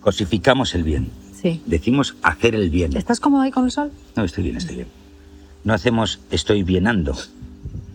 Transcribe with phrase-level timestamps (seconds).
[0.00, 1.10] Cosificamos el bien.
[1.40, 1.60] Sí.
[1.66, 2.96] Decimos hacer el bien.
[2.96, 3.90] ¿Estás cómodo ahí con el sol?
[4.16, 4.88] No, estoy bien, estoy bien.
[5.64, 7.14] No hacemos estoy bienando.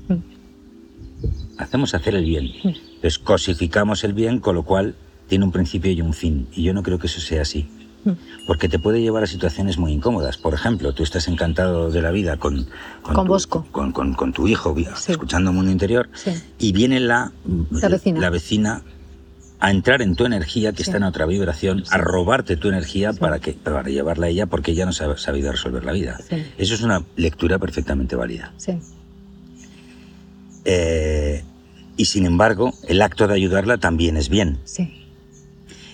[0.08, 0.16] Mm.
[1.58, 2.50] Hacemos hacer el bien.
[2.64, 4.96] Entonces cosificamos el bien, con lo cual
[5.28, 6.48] tiene un principio y un fin.
[6.54, 7.68] Y yo no creo que eso sea así.
[8.06, 8.12] Mm.
[8.48, 10.38] Porque te puede llevar a situaciones muy incómodas.
[10.38, 12.68] Por ejemplo, tú estás encantado de la vida con,
[13.02, 13.66] Con tu, Bosco.
[13.72, 15.12] Con, con- con tu hijo, Sí.
[15.14, 16.32] escuchando Mundo Interior, Sí.
[16.60, 17.32] y viene la,
[17.72, 18.20] La vecina.
[18.20, 18.82] la vecina
[19.64, 20.90] a entrar en tu energía, que Sí.
[20.90, 24.72] está en otra vibración, a robarte tu energía para, que, para llevarla a ella porque
[24.72, 26.20] ella no ha sabido resolver la vida.
[26.30, 26.44] Sí.
[26.58, 28.52] Eso es una lectura perfectamente válida.
[28.58, 28.78] Sí.
[30.66, 31.44] Eh,
[31.96, 34.58] y sin embargo, el acto de ayudarla también es bien.
[34.66, 34.94] Sí.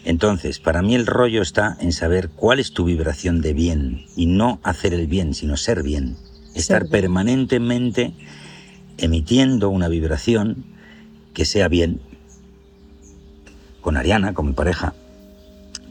[0.04, 4.26] Entonces, para mí el rollo está en saber cuál es tu vibración de bien y
[4.26, 6.16] no hacer el bien, sino ser bien.
[6.56, 6.92] Estar bien.
[6.92, 8.14] permanentemente
[8.98, 10.66] emitiendo una vibración
[11.36, 12.02] que sea bien.
[13.82, 14.94] Con Ariana, con mi pareja,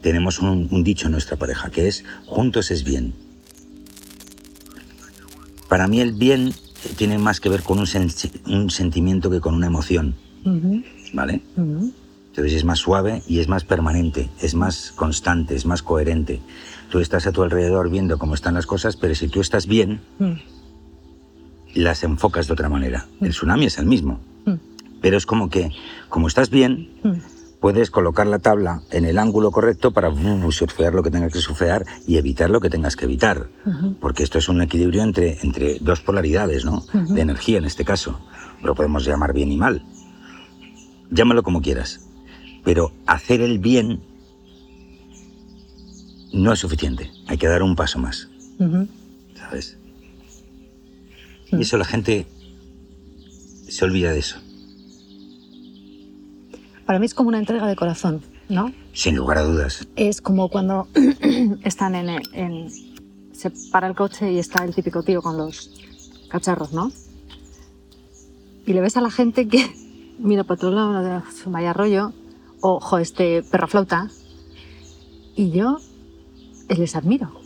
[0.01, 3.13] tenemos un, un dicho en nuestra pareja que es juntos es bien.
[5.67, 6.53] Para mí el bien
[6.97, 10.15] tiene más que ver con un, sen- un sentimiento que con una emoción,
[11.13, 11.41] ¿vale?
[11.57, 11.91] ujú.
[12.29, 16.39] Entonces es más suave y es más permanente, es más constante, es más coherente.
[16.89, 19.99] Tú estás a tu alrededor viendo cómo están las cosas, pero si tú estás bien,
[20.19, 20.33] Mm,
[21.75, 23.07] las enfocas de otra manera.
[23.21, 24.53] El tsunami es el mismo, mm,
[25.01, 25.71] pero es como que,
[26.07, 27.13] como estás bien, mm.
[27.59, 31.39] Puedes colocar la tabla en el ángulo correcto para uh, surfear lo que tengas que
[31.39, 33.49] surfear y evitar lo que tengas que evitar.
[33.99, 36.83] Porque esto es un equilibrio entre, entre dos polaridades, ¿no?
[36.93, 38.19] De energía en este caso.
[38.63, 39.85] Lo podemos llamar bien y mal.
[41.11, 42.05] Llámalo como quieras.
[42.63, 44.01] Pero hacer el bien
[46.33, 47.11] no es suficiente.
[47.27, 48.29] Hay que dar un paso más.
[49.35, 49.77] ¿sabes?
[51.51, 51.59] Mm.
[51.59, 52.25] Y eso la gente
[53.67, 54.37] se olvida de eso.
[56.89, 58.73] Para mí es como una entrega de corazón, ¿no?
[58.93, 59.87] Sin lugar a dudas.
[59.95, 60.87] Es como cuando
[61.63, 62.67] están en, en-
[63.31, 65.69] Se para el coche y está el típico tío con los
[66.29, 66.91] cacharros, ¿no?
[68.65, 69.69] Y le ves a la gente que
[70.17, 72.11] mira para otro lado, vaya rollo,
[72.59, 74.09] o jo, este perra flauta.
[75.35, 75.77] Y yo
[76.75, 77.39] les admiro.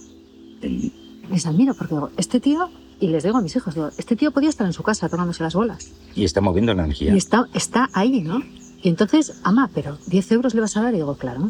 [1.30, 2.70] Les admiro porque digo, este tío,
[3.02, 5.44] y les digo a mis hijos, digo, este tío podía estar en su casa tomándose
[5.44, 5.92] las bolas.
[6.16, 7.14] Y está moviendo la energía.
[7.14, 8.42] Y está, está ahí, ¿no?
[8.84, 11.50] Y entonces, ama, pero 10 euros le vas a dar y digo, claro,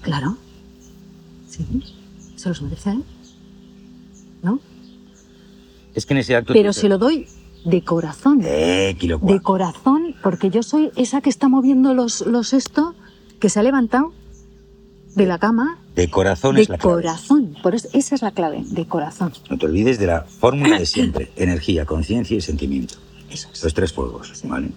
[0.00, 0.36] claro,
[1.48, 1.64] sí,
[2.36, 3.00] se los merece, ¿eh?
[4.42, 4.58] ¿no?
[5.94, 6.52] Es que en ese acto...
[6.54, 7.26] Pero se lo doy
[7.64, 12.94] de corazón, Eh, de corazón, porque yo soy esa que está moviendo los, los esto,
[13.38, 14.12] que se ha levantado
[15.14, 16.94] de la cama, De corazón de es la clave.
[17.02, 19.32] corazón, por eso, esa es la clave, de corazón.
[19.50, 21.30] No te olvides de la fórmula de siempre.
[21.36, 22.94] Energía, conciencia y sentimiento.
[23.30, 23.62] Eso es.
[23.62, 24.48] Los tres fuegos, Sí.
[24.48, 24.70] ¿vale?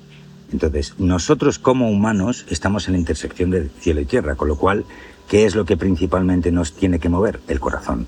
[0.51, 4.85] Entonces, nosotros como humanos estamos en la intersección de cielo y tierra, con lo cual,
[5.27, 7.41] ¿qué es lo que principalmente nos tiene que mover?
[7.47, 8.07] El corazón.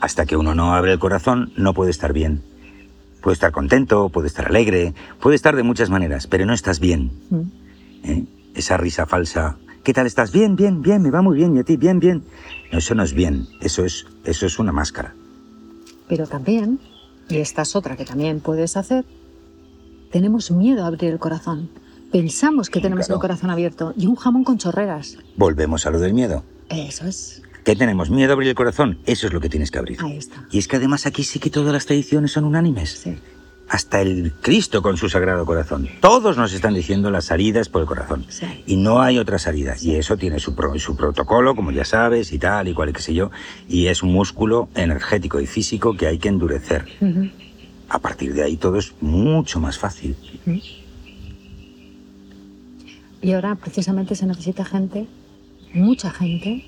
[0.00, 2.42] Hasta que uno no abre el corazón, no puede estar bien.
[3.22, 7.12] Puede estar contento, puede estar alegre, puede estar de muchas maneras, pero no estás bien.
[7.30, 7.42] Mm.
[8.04, 8.24] ¿eh?
[8.54, 9.56] Esa risa falsa.
[9.84, 10.32] ¿Qué tal estás?
[10.32, 11.56] Bien, bien, bien, me va muy bien.
[11.56, 11.76] ¿Y a ti?
[11.76, 12.24] Bien, bien.
[12.72, 13.46] No, eso no es bien.
[13.60, 15.14] Eso es, eso es una máscara.
[16.08, 16.78] Pero también,
[17.28, 19.04] y esta es otra que también puedes hacer,
[20.12, 21.68] tenemos miedo a abrir el corazón.
[22.12, 23.16] Pensamos que tenemos Claro.
[23.16, 25.16] el corazón abierto y un jamón con chorreras.
[25.36, 26.44] Volvemos a lo del miedo.
[26.68, 27.42] Eso es.
[27.64, 28.10] ¿Qué tenemos?
[28.10, 28.98] ¿Miedo a abrir el corazón?
[29.06, 29.98] Eso es lo que tienes que abrir.
[30.02, 30.46] Ahí está.
[30.50, 32.90] Y es que además aquí sí que todas las tradiciones son unánimes.
[32.90, 33.16] Sí.
[33.68, 35.88] Hasta el Cristo con su sagrado corazón.
[36.00, 38.26] Todos nos están diciendo las salidas por el corazón.
[38.28, 38.46] Sí.
[38.66, 39.76] Y no hay otra salida.
[39.80, 42.92] Y eso tiene su, pro- su protocolo, como ya sabes, y tal, y cual, y
[42.92, 43.30] qué sé yo.
[43.68, 46.84] Y es un músculo energético y físico que hay que endurecer.
[47.00, 47.30] Ujú.
[47.94, 50.16] A partir de ahí todo es mucho más fácil.
[53.20, 55.06] Y ahora precisamente se necesita gente,
[55.74, 56.64] mucha gente,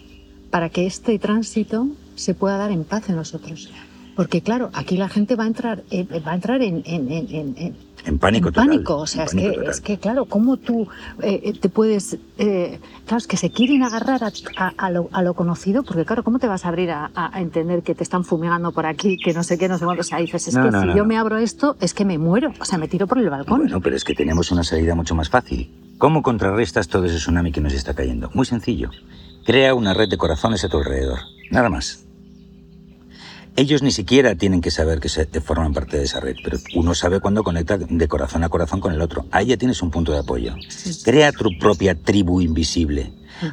[0.51, 3.71] para que este tránsito se pueda dar en paz en nosotros.
[4.15, 7.75] Porque claro, aquí la gente va a entrar, eh, va a entrar en, en-
[8.05, 8.69] en- pánico en total.
[8.69, 8.97] pánico.
[8.97, 9.71] O sea, es, que, total.
[9.71, 10.89] es que, claro, ¿cómo tú
[11.23, 12.19] eh, eh, te puedes...?
[12.39, 16.05] eh, claro, es que se quieren agarrar a, a- a lo, a lo conocido, porque
[16.05, 19.33] claro, ¿cómo te vas a abrir a, entender que te están fumigando por aquí, que
[19.33, 20.01] no sé qué, no sé cuánto?
[20.03, 22.05] O sea, dices, es No, que no, si no, yo me abro esto, es que
[22.05, 22.53] me muero.
[22.61, 23.61] O sea, me tiro por el balcón.
[23.61, 25.71] Bueno, pero es que tenemos una salida mucho más fácil.
[25.99, 28.31] ¿Cómo contrarrestas todo ese tsunami que nos está cayendo?
[28.35, 28.91] Muy sencillo.
[29.45, 31.19] Crea una red de corazones a tu alrededor.
[31.51, 32.05] Nada más.
[33.57, 36.93] Ellos ni siquiera tienen que saber que se, forman parte de esa red, pero uno
[36.95, 39.27] sabe cuando conecta de corazón a corazón con el otro.
[39.31, 40.57] Ahí ya tienes un punto de apoyo.
[41.05, 43.13] Crea tu propia tribu invisible,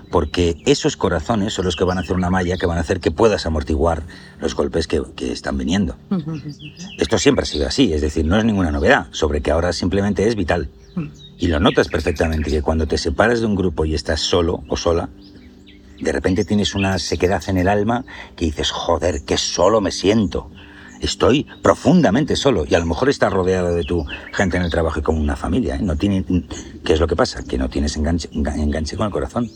[0.10, 3.00] porque esos corazones son los que van a hacer una malla que van a hacer
[3.00, 4.02] que puedas amortiguar
[4.40, 5.96] los golpes que, que están viniendo.
[6.98, 10.28] Esto siempre ha sido así, es decir, no es ninguna novedad, sobre que ahora simplemente
[10.28, 10.70] es vital.
[10.96, 11.10] ujú.
[11.38, 14.78] Y lo notas perfectamente, que cuando te separas de un grupo y estás solo o
[14.78, 15.10] sola,
[16.02, 18.06] De repente tienes una sequedad en el alma
[18.36, 20.50] que dices, joder, qué solo me siento.
[21.00, 25.00] Estoy profundamente solo y a lo mejor estás rodeado de tu gente en el trabajo
[25.00, 25.76] y como una familia.
[25.76, 25.80] ¿eh?
[25.82, 26.24] No tiene,
[26.84, 27.44] ¿Qué es lo que pasa?
[27.44, 29.50] Que no tienes enganche, enganche con el corazón.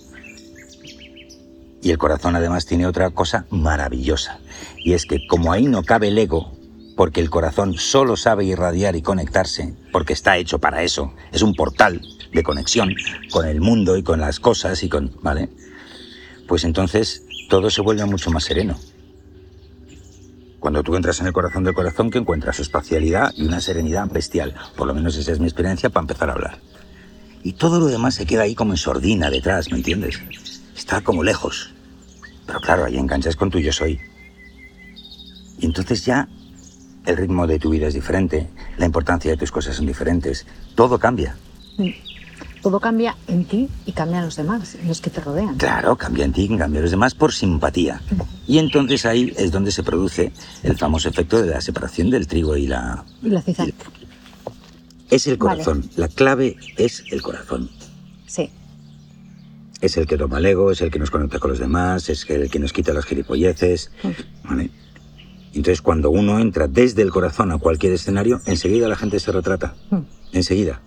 [1.81, 4.39] Y el corazón además tiene otra cosa maravillosa.
[4.77, 6.51] Y es que como ahí no cabe el ego,
[6.95, 11.53] porque el corazón solo sabe irradiar y conectarse, porque está hecho para eso, es un
[11.53, 12.01] portal
[12.33, 12.95] de conexión
[13.31, 15.11] con el mundo y con las cosas y con...
[15.21, 15.49] ¿Vale?
[16.47, 18.77] Pues entonces todo se vuelve mucho más sereno.
[20.59, 24.55] Cuando tú entras en el corazón del corazón, que encuentras espacialidad y una serenidad bestial.
[24.75, 26.59] Por lo menos esa es mi experiencia para empezar a hablar.
[27.43, 30.19] Y todo lo demás se queda ahí como en sordina detrás, ¿me entiendes?
[30.75, 31.71] Está como lejos.
[32.47, 33.99] Pero claro, ahí enganchas con tu yo soy.
[35.59, 36.27] Y entonces ya
[37.05, 40.97] el ritmo de tu vida es diferente, la importancia de tus cosas son diferentes, todo
[40.97, 41.35] cambia.
[42.65, 45.55] Todo cambia en ti y cambia en los demás, en los que te rodean.
[45.55, 48.01] Claro, cambia en ti y cambia en los demás por simpatía.
[48.47, 50.31] Y entonces ahí es donde se produce
[50.63, 53.05] el famoso efecto de la separación del trigo y la...
[53.21, 53.71] Y la cizaña.
[55.11, 57.69] Es el corazón, la clave es el corazón.
[58.25, 58.49] Sí.
[59.79, 62.27] Es el que toma el ego, es el que nos conecta con los demás, es
[62.31, 63.91] el que nos quita las gilipolleces.
[64.43, 64.71] ¿vale?
[65.53, 69.75] Entonces, cuando uno entra desde el corazón a cualquier escenario, enseguida la gente se retrata.
[70.31, 70.81] Enseguida.